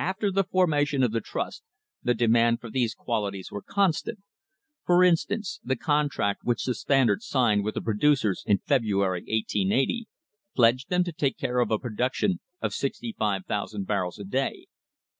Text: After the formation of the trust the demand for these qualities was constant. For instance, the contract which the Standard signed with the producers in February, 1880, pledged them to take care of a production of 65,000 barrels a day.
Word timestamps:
After 0.00 0.32
the 0.32 0.42
formation 0.42 1.04
of 1.04 1.12
the 1.12 1.20
trust 1.20 1.62
the 2.02 2.14
demand 2.14 2.60
for 2.60 2.68
these 2.68 2.96
qualities 2.96 3.52
was 3.52 3.62
constant. 3.68 4.18
For 4.84 5.04
instance, 5.04 5.60
the 5.62 5.76
contract 5.76 6.40
which 6.42 6.64
the 6.64 6.74
Standard 6.74 7.22
signed 7.22 7.62
with 7.64 7.74
the 7.74 7.80
producers 7.80 8.42
in 8.44 8.58
February, 8.58 9.20
1880, 9.20 10.08
pledged 10.56 10.88
them 10.88 11.04
to 11.04 11.12
take 11.12 11.38
care 11.38 11.60
of 11.60 11.70
a 11.70 11.78
production 11.78 12.40
of 12.60 12.74
65,000 12.74 13.86
barrels 13.86 14.18
a 14.18 14.24
day. 14.24 14.66